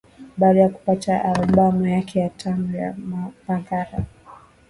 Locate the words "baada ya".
0.37-0.69